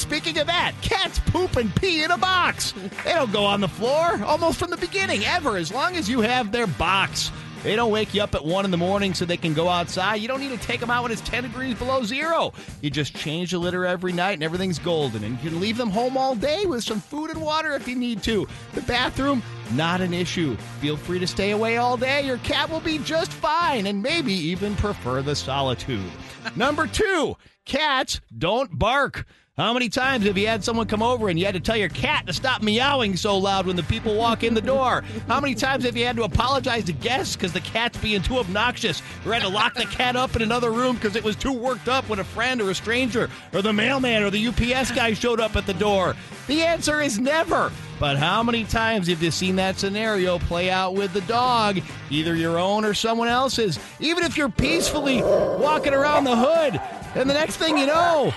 [0.09, 2.73] Speaking of that, cats poop and pee in a box.
[3.05, 6.23] They don't go on the floor almost from the beginning, ever, as long as you
[6.23, 7.31] have their box.
[7.63, 10.17] They don't wake you up at 1 in the morning so they can go outside.
[10.17, 12.55] You don't need to take them out when it's 10 degrees below zero.
[12.81, 15.25] You just change the litter every night and everything's golden.
[15.25, 17.95] And you can leave them home all day with some food and water if you
[17.95, 18.49] need to.
[18.73, 19.43] The bathroom,
[19.75, 20.57] not an issue.
[20.81, 22.25] Feel free to stay away all day.
[22.25, 26.11] Your cat will be just fine and maybe even prefer the solitude.
[26.57, 29.27] Number two, cats don't bark.
[29.59, 31.89] How many times have you had someone come over and you had to tell your
[31.89, 35.03] cat to stop meowing so loud when the people walk in the door?
[35.27, 38.39] How many times have you had to apologize to guests because the cat's being too
[38.39, 39.03] obnoxious?
[39.27, 41.89] Or had to lock the cat up in another room because it was too worked
[41.89, 45.41] up when a friend or a stranger or the mailman or the UPS guy showed
[45.41, 46.15] up at the door?
[46.47, 47.73] The answer is never.
[47.99, 52.37] But how many times have you seen that scenario play out with the dog, either
[52.37, 53.77] your own or someone else's?
[53.99, 56.81] Even if you're peacefully walking around the hood,
[57.17, 58.33] and the next thing you know,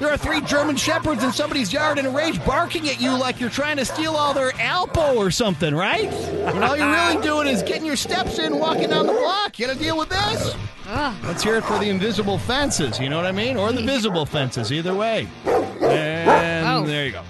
[0.00, 3.38] There are three German shepherds in somebody's yard in a rage barking at you like
[3.40, 6.10] you're trying to steal all their Alpo or something, right?
[6.12, 9.58] And all you're really doing is getting your steps in, walking down the block.
[9.58, 10.54] You gotta deal with this.
[11.24, 13.56] Let's hear it for the invisible fences, you know what I mean?
[13.56, 15.28] Or the visible fences, either way.
[15.46, 16.84] And Oh.
[16.84, 17.22] there you go.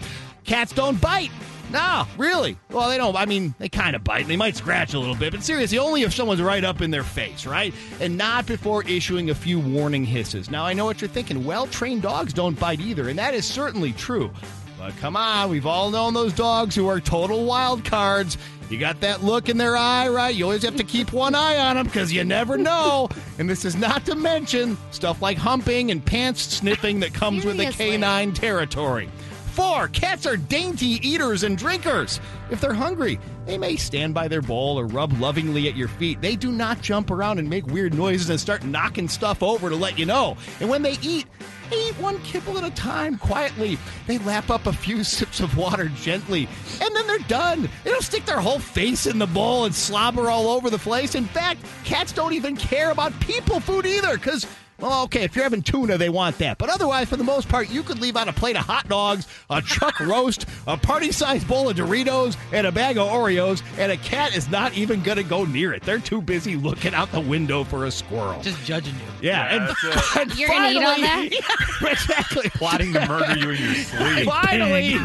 [0.45, 1.31] Cats don't bite.
[1.71, 2.57] No, really.
[2.71, 3.17] Well, they don't.
[3.17, 4.29] I mean, they kind of bite.
[4.29, 7.03] They might scratch a little bit, but seriously, only if someone's right up in their
[7.03, 7.75] face, right?
[8.01, 10.51] And not before issuing a few warning hisses.
[10.51, 11.45] Now, I know what you're thinking.
[11.45, 14.31] Well trained dogs don't bite either, and that is certainly true.
[14.79, 18.37] But come on, we've all known those dogs who are total wild cards.
[18.71, 20.35] You got that look in their eye, right?
[20.35, 23.09] You always have to keep one eye on them because you never know.
[23.39, 27.57] and this is not to mention stuff like humping and pants sniffing that comes with
[27.57, 29.09] the canine territory.
[29.55, 32.19] Four, cats are dainty eaters and drinkers.
[32.51, 36.21] If they're hungry, they may stand by their bowl or rub lovingly at your feet.
[36.21, 39.77] They do not jump around and make weird noises and start knocking stuff over to
[39.77, 40.37] let you know.
[40.59, 41.27] And when they eat,
[41.71, 43.79] they eat one kibble at a time quietly.
[44.09, 46.49] They lap up a few sips of water gently,
[46.81, 47.69] and then they're done.
[47.85, 51.15] They don't stick their whole face in the bowl and slobber all over the place.
[51.15, 54.49] In fact, cats don't even care about people food either, because
[54.81, 56.59] well, okay, if you're having tuna, they want that.
[56.59, 59.27] But otherwise, for the most part, you could leave out a plate of hot dogs,
[59.49, 63.93] a chuck roast, a party sized bowl of Doritos, and a bag of Oreos, and
[63.93, 65.83] a cat is not even going to go near it.
[65.83, 68.41] They're too busy looking out the window for a squirrel.
[68.43, 69.29] Just judging you.
[69.29, 69.77] yeah, and,
[70.19, 71.29] and You're gonna eat all that?
[71.81, 72.51] Yeah, exactly.
[72.51, 74.27] Plotting to murder you in your sleep.
[74.27, 74.99] Finally,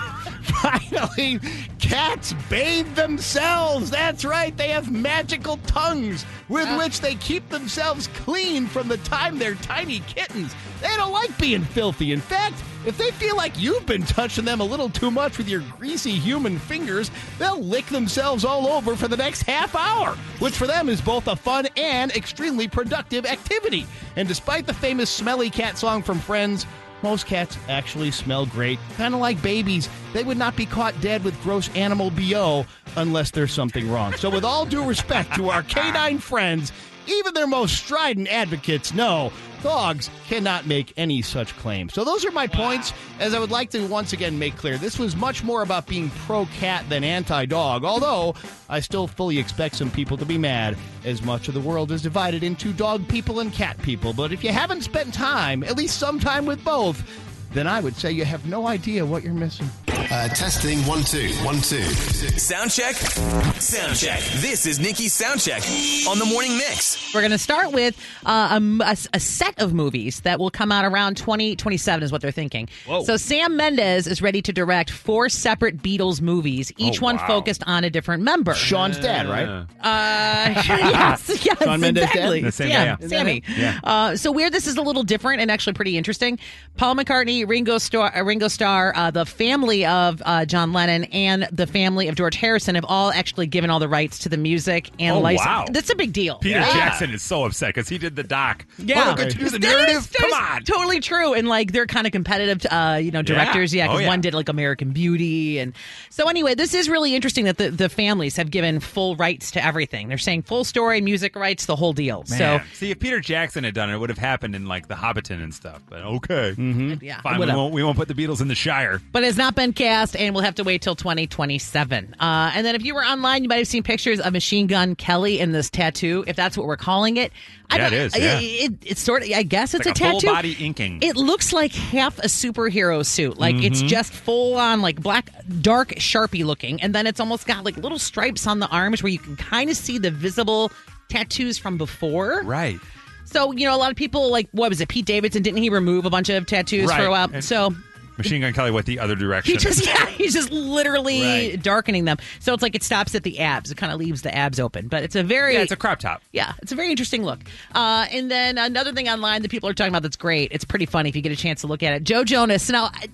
[0.62, 1.40] finally,
[1.80, 3.90] cats bathe themselves.
[3.90, 4.56] That's right.
[4.56, 10.00] They have magical tongues with which they keep themselves clean from the time they're tiny
[10.02, 10.54] kittens.
[10.82, 12.12] They don't like being filthy.
[12.12, 15.50] In fact, if they feel like you've been touching them a little too much with
[15.50, 20.56] your greasy human fingers, they'll lick themselves all over for the next half hour, which
[20.56, 23.86] for them is both a fun and extremely productive activity.
[24.16, 26.66] And despite the famous smelly cat song from Friends,
[27.02, 29.90] most cats actually smell great, kind of like babies.
[30.14, 32.66] They would not be caught dead with gross animal BO
[32.98, 34.14] unless there's something wrong.
[34.14, 36.74] So, with all due respect to our canine friends,
[37.08, 39.32] even their most strident advocates know
[39.62, 41.90] dogs cannot make any such claim.
[41.90, 42.94] So, those are my points.
[43.20, 46.10] As I would like to once again make clear, this was much more about being
[46.12, 48.36] pro cat than anti dog, although
[48.70, 52.02] I still fully expect some people to be mad, as much of the world is
[52.02, 54.14] divided into dog people and cat people.
[54.14, 57.04] But if you haven't spent time, at least some time with both,
[57.52, 59.70] then I would say you have no idea what you're missing.
[60.00, 61.84] Uh, testing one two one two.
[61.84, 62.96] Sound check.
[62.96, 64.22] Sound check.
[64.38, 65.62] This is Nikki's sound check
[66.08, 67.14] on the morning mix.
[67.14, 70.40] We're going to start with uh, a m- a, s- a set of movies that
[70.40, 72.70] will come out around 2027 is what they're thinking.
[72.88, 73.04] Whoa.
[73.04, 77.28] So Sam Mendes is ready to direct four separate Beatles movies, each Oh, one wow.
[77.28, 78.54] focused on a different member.
[78.56, 79.48] Shawn's dad, right?
[79.48, 79.66] Uh,
[80.66, 82.10] yes, yes, Shawn Mendes' dad?
[82.10, 82.42] exactly.
[82.42, 83.08] The same yeah, yeah.
[83.08, 83.44] Sammy.
[83.56, 83.80] Yeah.
[83.84, 86.40] Uh, so where this is a little different and actually pretty interesting.
[86.78, 91.48] Paul McCartney, Ringo Starr, uh, Ringo Starr, uh, the family of uh, John Lennon, and
[91.52, 94.90] the family of George Harrison have all actually given all the rights to the music
[95.00, 95.46] and Oh, license.
[95.46, 95.66] wow.
[95.72, 96.38] That's a big deal.
[96.38, 96.72] Peter Yeah.
[96.74, 98.66] Jackson is so upset because he did the doc.
[98.78, 99.98] Yeah, don't do the narrative.
[99.98, 100.64] is- Come on.
[100.64, 101.34] totally true.
[101.34, 103.74] And like they're kind of competitive, uh, you know, directors.
[103.74, 104.08] Yeah, Oh, because yeah.
[104.08, 105.74] one did like American Beauty, and
[106.10, 109.66] so anyway, this is really interesting that the, the families have given full rights to
[109.66, 110.08] everything.
[110.10, 112.24] They're saying full story, music rights, the whole deal.
[112.30, 112.38] Man.
[112.38, 114.96] So see, if Peter Jackson had done it, it would have happened in like the
[114.96, 115.82] Hobbiton and stuff.
[115.90, 116.54] But okay,
[117.02, 117.40] yeah, fine.
[117.40, 119.02] We won't, we won't put the Beatles in the Shire.
[119.12, 122.16] but it's not been cast, and we'll have to wait till 2027.
[122.20, 124.94] Uh, and then if you were online, you might have seen pictures of Machine Gun
[124.96, 127.32] Kelly in this tattoo, if that's what we're calling it.
[127.70, 128.40] I Yeah, it yeah.
[128.42, 129.30] It, it's sort of.
[129.32, 130.28] I guess it's, like a a tattoo.
[130.28, 131.02] full body inking.
[131.02, 133.38] It looks like half a superhero suit.
[133.38, 133.88] Like it's Mhm.
[133.88, 135.30] just full on, like black,
[135.62, 139.12] dark, sharpie looking, and then it's almost got like little stripes on the arms where
[139.12, 140.72] you can kind of see the visible
[141.10, 142.42] tattoos from before.
[142.44, 142.80] Right.
[143.26, 144.90] So you know, a lot of people like what was it?
[144.90, 147.30] Pete Davidson didn't he remove a bunch of tattoos for a while?
[147.32, 147.76] And- So
[148.20, 149.54] Machine Gun Kelly went the other direction.
[149.54, 151.64] he just yeah, he's just literally Right.
[151.64, 152.18] darkening them.
[152.40, 153.72] So it's like it stops at the abs.
[153.72, 156.00] It kind of leaves the abs open, but it's a very yeah, it's a crop
[156.00, 156.22] top.
[156.32, 157.40] yeah, it's a very interesting look.
[157.74, 160.52] Uh, and then another thing online that people are talking about that's great.
[160.52, 162.04] It's pretty funny if you get a chance to look at it.
[162.04, 162.70] Joe Jonas.
[162.70, 163.08] Now, I-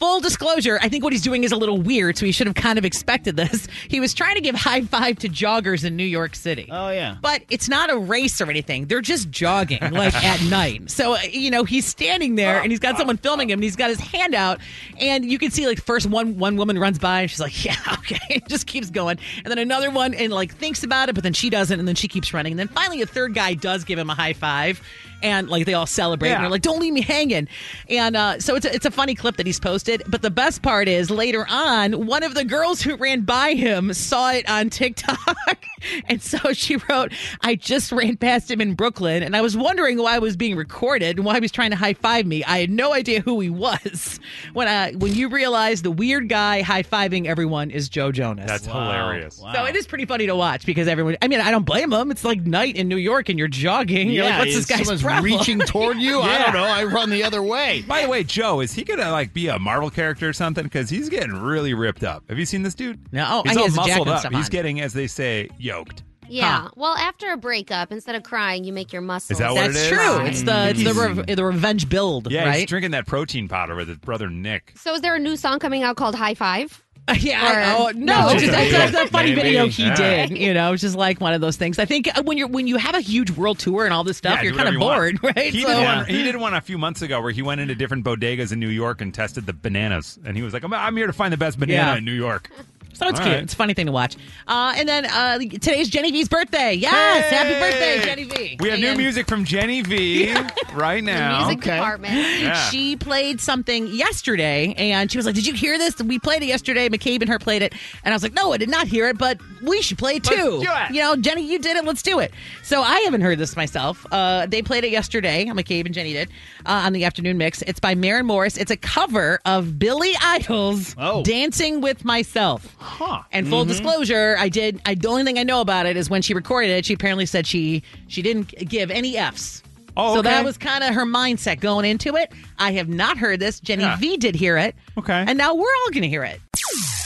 [0.00, 2.56] full disclosure, I think what he's doing is a little weird, so he should have
[2.56, 3.68] kind of expected this.
[3.88, 6.68] He was trying to give high five to joggers in New York City.
[6.70, 7.16] Oh, yeah.
[7.20, 8.86] But it's not a race or anything.
[8.86, 10.90] They're just jogging, like at night.
[10.90, 13.74] So, uh, you know, he's standing there and he's got someone filming him and he's
[13.76, 14.60] got his hand out.
[14.98, 17.74] And you can see, like, first one one woman runs by and she's like, yeah,
[17.94, 18.40] okay.
[18.48, 19.18] just keeps going.
[19.38, 21.78] And then another one and, like, thinks about it, but then she doesn't.
[21.78, 22.52] And then she keeps running.
[22.52, 24.80] And then finally, a third guy does give him a high five.
[25.22, 27.48] And like they all celebrate and they're like, "Don't leave me hanging."
[27.88, 30.02] And uh, so it's a, it's a funny clip that he's posted.
[30.06, 33.92] But the best part is later on, one of the girls who ran by him
[33.92, 35.64] saw it on TikTok,
[36.08, 39.98] and so she wrote, "I just ran past him in Brooklyn, and I was wondering
[39.98, 42.44] why I was being recorded and why he was trying to high five me.
[42.44, 44.18] I had no idea who he was.
[44.52, 48.46] When I when you realize the weird guy high fiving everyone is Joe Jonas.
[48.46, 49.36] That's hilarious.
[49.36, 51.16] So it is pretty funny to watch because everyone.
[51.22, 52.10] I mean, I don't blame him.
[52.10, 54.10] It's like night in New York and you're jogging.
[54.10, 55.24] You're yeah, like, what's this is guy's someone's problem?
[55.38, 56.20] reaching toward you.
[56.20, 56.64] I don't know.
[56.64, 57.82] I run the other way.
[57.86, 60.64] By the way, Joe, is he gonna like be a Marvel character or something?
[60.64, 62.24] Because he's getting really ripped up.
[62.28, 63.12] Have you seen this dude?
[63.12, 64.32] No, oh, he's he all has muscled up.
[64.32, 66.02] He's getting, as they say, yoked.
[66.28, 66.68] Yeah.
[66.76, 69.32] Well, after a breakup, instead of crying, you make your muscles.
[69.32, 69.88] Is that what it That's is?
[69.88, 70.20] true.
[70.26, 70.94] It's the it's the,
[71.26, 72.60] re- the revenge build, Yeah, right?
[72.60, 74.74] he's drinking that protein powder with his brother Nick.
[74.76, 76.84] So is there a new song coming out called High Five?
[77.18, 77.40] yeah.
[77.42, 79.42] I- Or- oh, no, it's just, that's, that's a funny Maybe.
[79.42, 79.94] video he Yeah.
[80.26, 80.38] did.
[80.38, 81.78] You know, it's just like one of those things.
[81.78, 84.16] I think uh, when you're when you have a huge world tour and all this
[84.16, 85.36] stuff, Yeah, you're kind of you bored, want.
[85.36, 85.52] right?
[85.52, 87.74] He, So- did one, he did one a few months ago where he went into
[87.74, 90.18] different bodegas in New York and tested the bananas.
[90.24, 91.96] And he was like, I'm, I'm here to find the best banana Yeah.
[91.96, 92.50] in New York.
[92.92, 93.34] So it's All cute.
[93.36, 93.42] right.
[93.44, 94.16] It's a funny thing to watch.
[94.46, 96.74] Uh, and then uh, today's Jenny V's birthday.
[96.74, 98.56] Yes, happy birthday, Jenny V.
[98.60, 100.34] We have new music from Jenny V
[100.74, 101.46] right now.
[101.46, 102.12] Music department.
[102.14, 102.54] Yeah.
[102.68, 106.00] She played something yesterday, and she was like, "Did you hear this?
[106.02, 106.88] We played it yesterday.
[106.88, 107.72] McCabe and her played it."
[108.04, 110.26] And I was like, "No, I did not hear it, but we should play it
[110.26, 110.90] Let's too." do it.
[110.94, 111.84] You know, Jenny, you did it.
[111.84, 112.32] Let's do it.
[112.62, 114.04] So I haven't heard this myself.
[114.12, 115.46] Uh, they played it yesterday.
[115.46, 116.28] McCabe and Jenny did
[116.66, 117.62] uh, on the afternoon mix.
[117.62, 118.56] It's by Maren Morris.
[118.56, 121.22] It's a cover of Billy Idol's Oh.
[121.22, 123.22] "Dancing with Myself." Huh.
[123.30, 123.68] And full mm-hmm.
[123.68, 124.80] disclosure, I did.
[124.86, 127.26] I the only thing I know about it is when she recorded it, she apparently
[127.26, 129.62] said she she didn't give any f's.
[129.96, 132.32] Oh, So that was kind of her mindset going into it.
[132.58, 133.60] I have not heard this.
[133.60, 133.96] Jenny Yeah.
[133.96, 134.74] V did hear it.
[134.96, 135.24] Okay.
[135.26, 136.40] And now we're all going to hear it.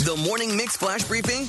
[0.04, 1.46] The Morning Mix Flash Briefing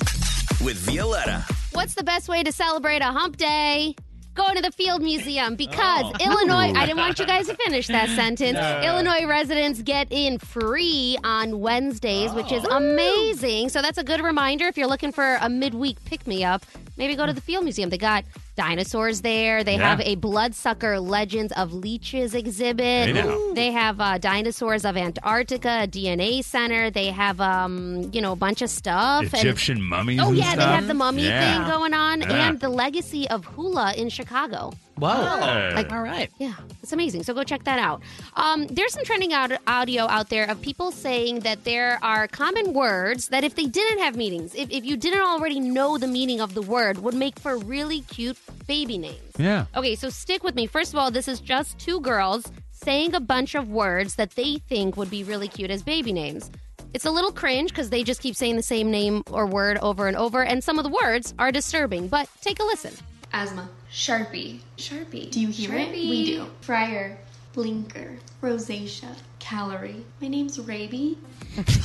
[0.64, 1.44] with Violetta.
[1.72, 3.94] What's the best way to celebrate a hump day?
[4.36, 5.56] Going to the Field Museum oh.
[5.56, 8.58] because Illinois, I didn't want you guys to finish that sentence.
[8.84, 12.76] Illinois residents get in free on Wednesdays, which is oh.
[12.76, 13.70] amazing.
[13.70, 16.66] So that's a good reminder if you're looking for a midweek pick me up,
[16.96, 17.90] maybe go to the Field Museum.
[17.90, 18.24] They got
[18.56, 19.62] dinosaurs there.
[19.64, 19.88] They Yeah.
[19.90, 23.14] have a Bloodsucker Legends of Leeches exhibit.
[23.54, 26.90] They have uh, dinosaurs of Antarctica, a DNA center.
[26.90, 29.24] They have, um, you know, a bunch of stuff.
[29.24, 30.20] and- Egyptian mummies.
[30.22, 31.64] Oh and yeah, they have the mummy Yeah.
[31.64, 32.48] thing going on, Yeah.
[32.48, 34.72] and the legacy of hula in Chicago.
[34.98, 35.36] Whoa.
[35.38, 35.74] Hey.
[35.74, 36.30] Like, All right.
[36.38, 37.22] yeah, it's amazing.
[37.24, 38.02] So go check that out.
[38.34, 42.72] Um, there's some trending out- audio out there of people saying that there are common
[42.72, 46.40] words that if they didn't have meanings, if, if you didn't already know the meaning
[46.40, 49.20] of the word, would make for really cute baby names.
[49.38, 49.66] Yeah.
[49.76, 50.66] Okay, so stick with me.
[50.66, 54.58] First of all, this is just two girls saying a bunch of words that they
[54.58, 56.50] think would be really cute as baby names.
[56.94, 60.06] It's a little cringe because they just keep saying the same name or word over
[60.08, 62.94] and over, and some of the words are disturbing, but take a listen.
[63.32, 63.68] Asthma.
[63.96, 64.60] Sharpie.
[64.76, 65.30] Sharpie.
[65.30, 65.90] Do you hear it?
[65.90, 66.50] We do.
[66.60, 67.16] Fryer.
[67.56, 68.16] Blinker.
[68.42, 69.16] Rosacea.
[69.40, 70.04] Calorie.
[70.20, 71.18] My name's Raby.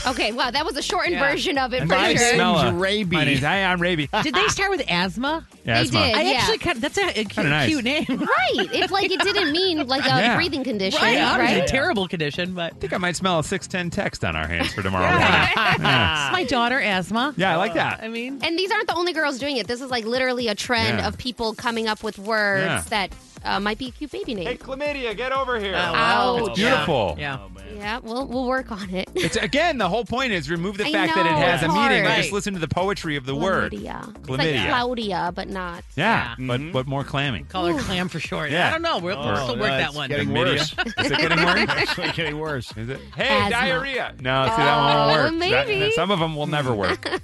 [0.06, 1.30] Okay, wow, that was a shortened Yeah.
[1.32, 2.34] version of it And for my sure.
[2.34, 3.16] smell Name's of- Raby.
[3.16, 4.10] My name's I'm Raby.
[4.24, 5.48] Did they start with asthma?
[5.64, 6.16] Yeah, They that's my- did.
[6.16, 6.32] I Yeah.
[6.40, 7.70] actually kind of, that's a, a cute, nice.
[7.70, 8.06] cute name.
[8.10, 8.70] Right.
[8.74, 10.36] It's like it didn't mean like a Yeah.
[10.36, 11.16] breathing condition, Right.
[11.20, 11.24] right?
[11.40, 14.46] Obviously a terrible condition, but I think I might smell a 610 text on our
[14.48, 15.30] hands for tomorrow morning.
[15.30, 17.34] it's my daughter asthma.
[17.38, 18.02] Yeah, I like that.
[18.04, 19.68] I mean, And these aren't the only girls doing it.
[19.68, 21.08] This is like literally a trend Yeah.
[21.08, 22.84] of people coming up with words Yeah.
[22.90, 23.12] that
[23.44, 24.46] uh, might be a cute baby name.
[24.48, 25.74] Hey, chlamydia, get over here.
[25.76, 26.38] Oh, wow.
[26.48, 27.16] It's beautiful.
[27.20, 27.40] yeah.
[27.76, 29.10] Yeah, we'll we'll work on it.
[29.16, 31.74] It's again the whole point is remove the I fact that it has a it's
[31.74, 32.04] meaning.
[32.06, 32.18] hard.
[32.18, 33.72] Just listen to the poetry of the word.
[33.72, 34.16] Chlamydia.
[34.20, 35.84] It's like Claudia, but not.
[35.96, 36.48] Yeah, Yeah.
[36.48, 37.44] but but more clammy.
[37.50, 38.52] Call her clam for short.
[38.52, 38.68] Yeah.
[38.68, 39.00] I don't know.
[39.00, 40.10] We'll, we'll Oh, still work no, that one.
[40.10, 40.78] Getting Chlamydia?
[40.78, 40.96] worse.
[41.06, 41.58] Is it getting worse?
[41.70, 42.72] Actually getting worse.
[42.78, 43.00] Is it?
[43.16, 43.50] Hey, Asthma.
[43.52, 44.16] diarrhea.
[44.20, 45.40] No, see that one won't Oh, work.
[45.50, 45.92] That- maybe.
[45.94, 47.10] some of them will never work.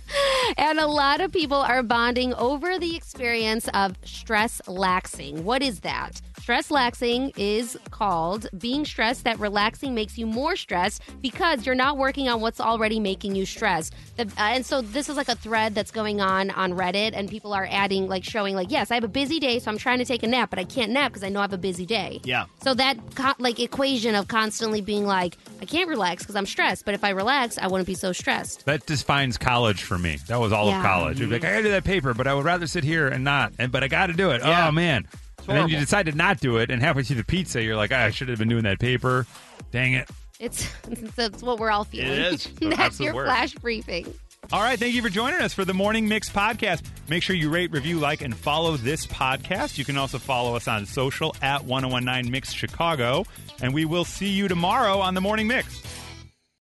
[0.58, 5.41] And a lot of people are bonding over the experience of stress laxing.
[5.41, 6.07] What is that?
[6.39, 11.98] Stress laxing is called being stressed that relaxing makes you more stressed because you're not
[11.98, 13.93] working on what's already making you stressed.
[14.15, 17.30] The, uh, and so this is like a thread that's going on on Reddit, and
[17.30, 19.98] people are adding, like, showing, like, yes, I have a busy day, so I'm trying
[20.00, 21.86] to take a nap, but I can't nap because I know I have a busy
[21.86, 22.22] day.
[22.24, 22.46] Yeah.
[22.63, 26.86] So that co- like equation of constantly being like, I can't relax because I'm stressed,
[26.86, 28.65] but if I relax, I wouldn't be so stressed.
[28.65, 30.17] That defines college for me.
[30.28, 30.80] That was all Yeah.
[30.80, 31.20] of college.
[31.20, 33.24] You'd be like, I gotta do that paper, but I would rather sit here and
[33.26, 33.52] not.
[33.60, 34.41] And but I got to do it.
[34.43, 34.67] Yeah.
[34.67, 35.08] Oh man!
[35.47, 37.91] And then you decide to not do it, and halfway through the pizza, you're like,
[37.93, 39.25] "Ah, I should have been doing that paper.
[39.71, 40.10] Dang it!
[40.39, 40.67] It's
[41.15, 42.12] that's what we're all feeling.
[42.12, 42.49] It is.
[42.60, 43.27] That's your worst.
[43.27, 44.13] flash briefing.
[44.51, 46.81] All right, thank you for joining us for the Morning Mix podcast.
[47.10, 49.77] Make sure you rate, review, like, and follow this podcast.
[49.77, 53.25] You can also follow us on social at 1019 Mix Chicago,
[53.62, 55.81] and we will see you tomorrow on the Morning Mix.